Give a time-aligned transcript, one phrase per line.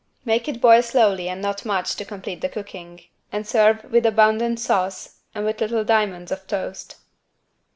[0.25, 3.01] Make it boil slowly and not much to complete the cooking
[3.31, 6.95] and serve with abundant sauce and with little diamonds of toast.